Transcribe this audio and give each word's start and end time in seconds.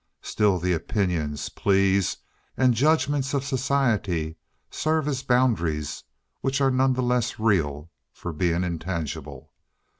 Still, 0.23 0.57
the 0.57 0.73
opinions, 0.73 1.49
pleas, 1.49 2.17
and 2.57 2.73
judgments 2.73 3.35
of 3.35 3.43
society 3.45 4.35
serve 4.71 5.07
as 5.07 5.21
boundaries 5.21 6.03
which 6.39 6.59
are 6.59 6.71
none 6.71 6.93
the 6.93 7.03
less 7.03 7.37
real 7.37 7.91
for 8.11 8.33
being 8.33 8.63
intangible. 8.63 9.51